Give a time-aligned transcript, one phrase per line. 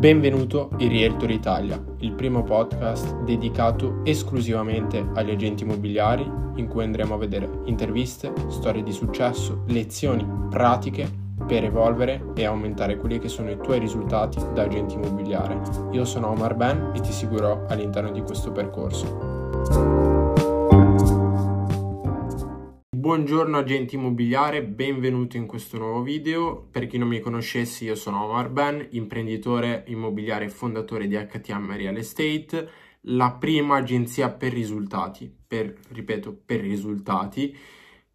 [0.00, 6.22] Benvenuto in Realtor Italia, il primo podcast dedicato esclusivamente agli agenti immobiliari
[6.54, 11.06] in cui andremo a vedere interviste, storie di successo, lezioni pratiche
[11.46, 15.60] per evolvere e aumentare quelli che sono i tuoi risultati da agente immobiliare.
[15.90, 20.09] Io sono Omar Ben e ti seguirò all'interno di questo percorso.
[23.10, 26.68] Buongiorno agente immobiliare, benvenuto in questo nuovo video.
[26.70, 31.74] Per chi non mi conoscesse io sono Omar Ben, imprenditore immobiliare e fondatore di HTM
[31.74, 32.70] Real Estate,
[33.06, 37.58] la prima agenzia per risultati, per, ripeto, per risultati,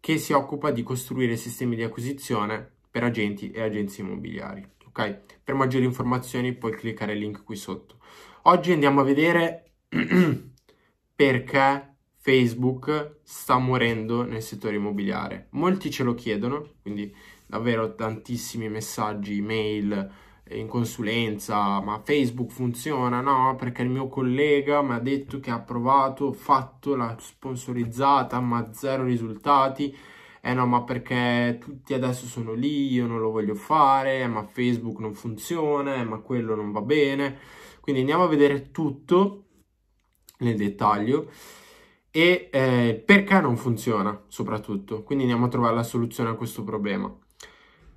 [0.00, 4.66] che si occupa di costruire sistemi di acquisizione per agenti e agenzie immobiliari.
[4.86, 5.20] Ok?
[5.44, 7.98] Per maggiori informazioni puoi cliccare il link qui sotto.
[8.44, 9.72] Oggi andiamo a vedere
[11.14, 11.95] perché
[12.26, 15.46] Facebook sta morendo nel settore immobiliare.
[15.50, 17.14] Molti ce lo chiedono, quindi
[17.46, 20.10] davvero tantissimi messaggi, mail
[20.50, 23.20] in consulenza, ma Facebook funziona?
[23.20, 28.72] No, perché il mio collega mi ha detto che ha provato, fatto la sponsorizzata, ma
[28.72, 29.96] zero risultati.
[30.40, 34.98] Eh no, ma perché tutti adesso sono lì, io non lo voglio fare, ma Facebook
[34.98, 37.38] non funziona, ma quello non va bene.
[37.80, 39.44] Quindi andiamo a vedere tutto
[40.38, 41.30] nel dettaglio
[42.16, 45.02] e eh, perché non funziona soprattutto.
[45.02, 47.14] Quindi andiamo a trovare la soluzione a questo problema.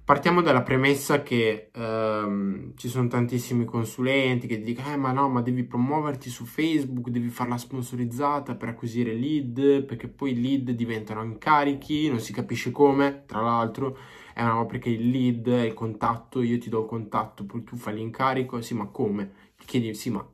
[0.04, 5.30] Partiamo dalla premessa che ehm, ci sono tantissimi consulenti che ti dicono eh ma no
[5.30, 10.72] ma devi promuoverti su Facebook, devi farla sponsorizzata per acquisire lead perché poi i lead
[10.72, 13.98] diventano incarichi, non si capisce come, tra l'altro
[14.34, 17.78] è una perché il lead è il contatto, io ti do il contatto, poi tu
[17.78, 19.54] fai l'incarico, sì ma come?
[19.64, 20.28] Chiedi sì ma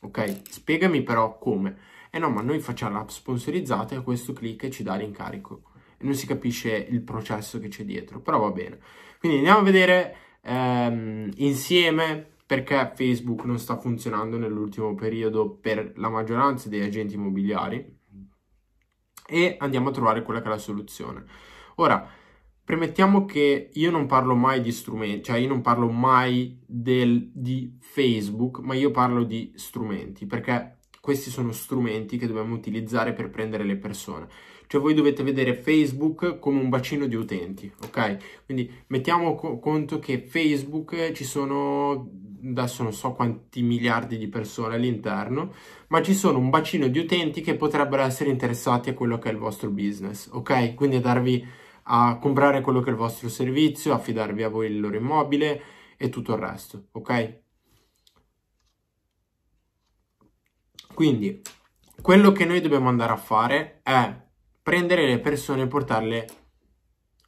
[0.00, 4.82] ok, spiegami però come eh no, ma noi facciamo l'app sponsorizzata e questo clic ci
[4.82, 5.62] dà l'incarico.
[5.96, 8.78] E non si capisce il processo che c'è dietro, però va bene.
[9.18, 16.08] Quindi andiamo a vedere ehm, insieme perché Facebook non sta funzionando nell'ultimo periodo per la
[16.08, 17.98] maggioranza degli agenti immobiliari
[19.28, 21.24] e andiamo a trovare quella che è la soluzione.
[21.76, 22.04] Ora,
[22.64, 27.76] premettiamo che io non parlo mai di strumenti, cioè io non parlo mai del, di
[27.78, 33.64] Facebook, ma io parlo di strumenti, perché questi sono strumenti che dobbiamo utilizzare per prendere
[33.64, 34.28] le persone.
[34.66, 38.44] Cioè voi dovete vedere Facebook come un bacino di utenti, ok?
[38.44, 42.08] Quindi mettiamo co- conto che Facebook ci sono
[42.42, 45.52] adesso non so quanti miliardi di persone all'interno,
[45.88, 49.32] ma ci sono un bacino di utenti che potrebbero essere interessati a quello che è
[49.32, 50.74] il vostro business, ok?
[50.74, 51.46] Quindi a darvi
[51.84, 55.62] a comprare quello che è il vostro servizio, affidarvi a voi il loro immobile
[55.96, 57.40] e tutto il resto, ok?
[60.94, 61.40] Quindi,
[62.00, 64.28] quello che noi dobbiamo andare a fare è
[64.62, 66.28] prendere le persone e portarle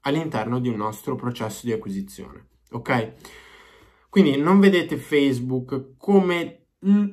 [0.03, 3.13] all'interno di un nostro processo di acquisizione, ok?
[4.09, 6.67] Quindi non vedete Facebook come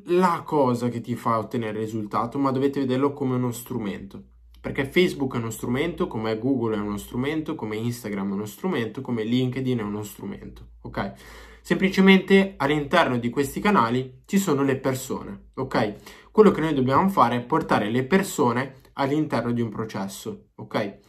[0.05, 4.23] la cosa che ti fa ottenere risultato, ma dovete vederlo come uno strumento.
[4.61, 9.01] Perché Facebook è uno strumento, come Google è uno strumento, come Instagram è uno strumento,
[9.01, 11.13] come LinkedIn è uno strumento, ok?
[11.61, 16.29] Semplicemente all'interno di questi canali ci sono le persone, ok?
[16.31, 20.99] Quello che noi dobbiamo fare è portare le persone all'interno di un processo, ok?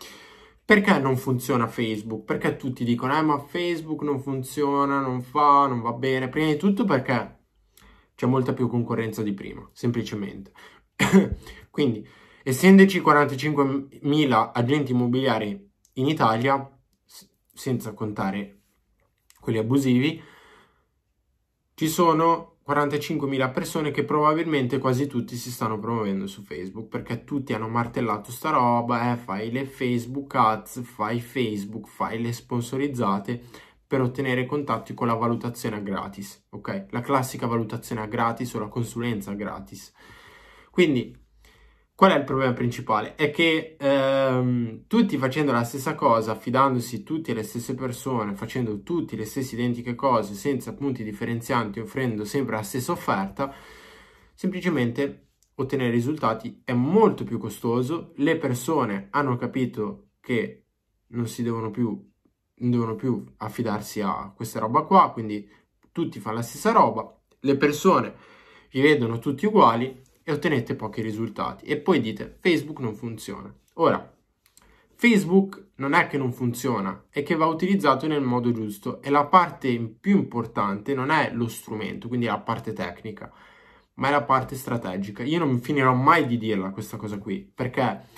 [0.71, 2.25] Perché non funziona Facebook?
[2.25, 6.28] Perché tutti dicono, eh ma Facebook non funziona, non fa, non va bene.
[6.28, 7.38] Prima di tutto perché
[8.15, 10.53] c'è molta più concorrenza di prima, semplicemente.
[11.71, 12.06] Quindi,
[12.50, 16.71] essendoci 45.000 agenti immobiliari in Italia,
[17.53, 18.59] senza contare
[19.41, 20.22] quelli abusivi,
[21.75, 27.53] ci sono 45.000 persone che probabilmente quasi tutti si stanno promuovendo su Facebook perché tutti
[27.53, 33.43] hanno martellato sta roba, eh, fai le Facebook ads, fai Facebook, fai le sponsorizzate
[33.87, 36.87] per ottenere contatti con la valutazione a gratis, ok?
[36.91, 39.93] La classica valutazione a gratis o la consulenza a gratis.
[40.71, 41.17] Quindi
[42.00, 43.15] Qual è il problema principale?
[43.15, 49.17] È che ehm, tutti facendo la stessa cosa, affidandosi tutti alle stesse persone, facendo tutti
[49.17, 53.52] le stesse identiche cose, senza punti differenzianti, offrendo sempre la stessa offerta,
[54.32, 58.14] semplicemente ottenere risultati è molto più costoso.
[58.17, 60.69] Le persone hanno capito che
[61.08, 62.02] non si devono più,
[62.55, 65.47] non devono più affidarsi a questa roba qua, quindi
[65.93, 68.14] tutti fanno la stessa roba, le persone
[68.70, 71.64] vi vedono tutti uguali e ottenete pochi risultati.
[71.67, 73.52] E poi dite Facebook non funziona.
[73.75, 74.14] Ora,
[74.94, 79.25] Facebook non è che non funziona, è che va utilizzato nel modo giusto e la
[79.25, 83.32] parte più importante non è lo strumento, quindi la parte tecnica,
[83.94, 85.22] ma è la parte strategica.
[85.22, 88.08] Io non finirò mai di dirla questa cosa qui, perché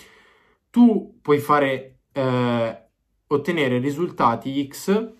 [0.70, 2.88] tu puoi fare eh,
[3.28, 5.12] ottenere risultati X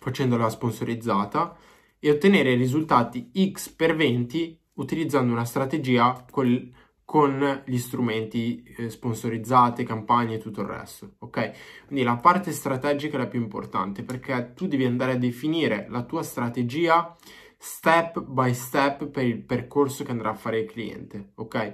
[0.00, 1.56] facendo la sponsorizzata
[1.98, 6.72] e ottenere risultati X per 20 utilizzando una strategia col,
[7.04, 11.52] con gli strumenti eh, sponsorizzati, campagne e tutto il resto, ok?
[11.86, 16.02] Quindi la parte strategica è la più importante perché tu devi andare a definire la
[16.02, 17.16] tua strategia
[17.56, 21.72] step by step per il percorso che andrà a fare il cliente, ok?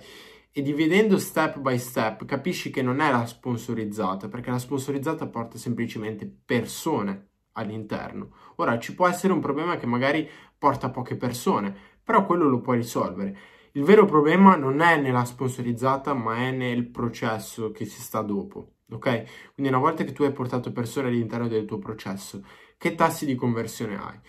[0.53, 5.59] E dividendo step by step capisci che non è la sponsorizzata, perché la sponsorizzata porta
[5.59, 8.31] semplicemente persone all'interno.
[8.57, 12.77] Ora ci può essere un problema che magari porta poche persone, però quello lo puoi
[12.77, 13.37] risolvere.
[13.73, 18.75] Il vero problema non è nella sponsorizzata, ma è nel processo che si sta dopo.
[18.91, 19.53] Ok?
[19.55, 22.45] Quindi una volta che tu hai portato persone all'interno del tuo processo,
[22.79, 24.21] che tassi di conversione hai?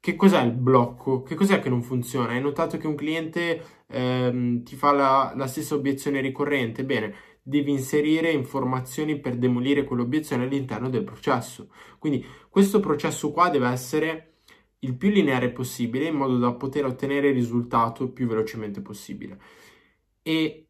[0.00, 1.22] Che cos'è il blocco?
[1.22, 2.32] Che cos'è che non funziona?
[2.32, 6.84] Hai notato che un cliente ehm, ti fa la, la stessa obiezione ricorrente?
[6.84, 11.70] Bene, devi inserire informazioni per demolire quell'obiezione all'interno del processo.
[11.98, 14.35] Quindi questo processo qua deve essere
[14.86, 19.38] il più lineare possibile in modo da poter ottenere il risultato più velocemente possibile.
[20.22, 20.68] E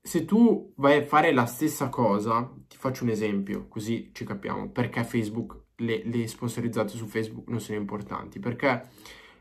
[0.00, 4.70] se tu vai a fare la stessa cosa, ti faccio un esempio, così ci capiamo
[4.70, 8.88] perché Facebook le, le sponsorizzate su Facebook non sono importanti perché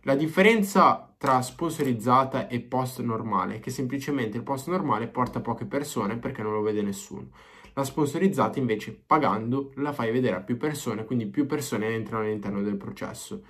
[0.05, 5.65] la differenza tra sponsorizzata e post normale è che semplicemente il post normale porta poche
[5.65, 7.29] persone perché non lo vede nessuno.
[7.73, 12.61] La sponsorizzata invece pagando la fai vedere a più persone, quindi più persone entrano all'interno
[12.61, 13.43] del processo.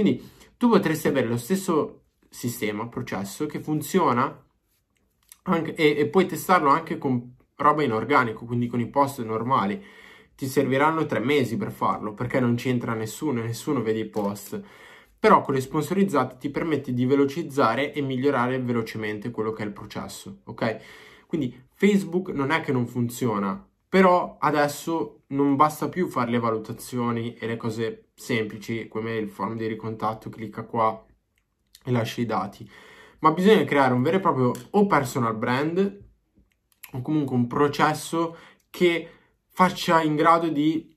[0.00, 0.26] Quindi
[0.56, 4.44] tu potresti avere lo stesso sistema, processo che funziona
[5.42, 9.82] anche, e, e puoi testarlo anche con roba in organico, quindi con i post normali
[10.34, 14.62] ti serviranno tre mesi per farlo perché non c'entra nessuno, nessuno vede i post.
[15.18, 19.72] Però con le sponsorizzate ti permette di velocizzare e migliorare velocemente quello che è il
[19.72, 20.78] processo, ok?
[21.26, 27.34] Quindi Facebook non è che non funziona, però adesso non basta più fare le valutazioni
[27.34, 31.04] e le cose semplici come il form di ricontatto, clicca qua
[31.84, 32.68] e lascia i dati,
[33.20, 36.08] ma bisogna creare un vero e proprio o personal brand
[36.92, 38.36] o comunque un processo
[38.68, 39.08] che
[39.48, 40.94] faccia in grado di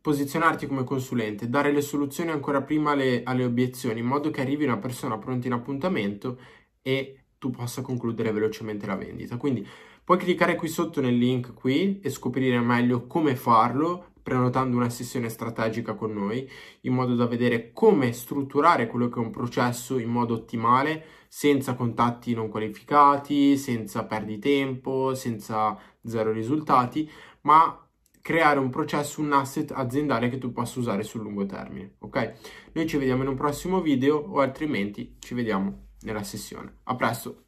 [0.00, 4.64] posizionarti come consulente, dare le soluzioni ancora prima alle, alle obiezioni, in modo che arrivi
[4.64, 6.38] una persona pronta in appuntamento
[6.80, 9.36] e tu possa concludere velocemente la vendita.
[9.36, 9.66] Quindi
[10.02, 15.30] puoi cliccare qui sotto nel link qui e scoprire meglio come farlo prenotando una sessione
[15.30, 16.46] strategica con noi
[16.82, 21.74] in modo da vedere come strutturare quello che è un processo in modo ottimale senza
[21.74, 27.10] contatti non qualificati, senza perdi tempo, senza zero risultati,
[27.42, 27.86] ma
[28.20, 32.34] creare un processo, un asset aziendale che tu possa usare sul lungo termine, ok?
[32.72, 36.80] Noi ci vediamo in un prossimo video o altrimenti ci vediamo nella sessione.
[36.84, 37.47] A presto!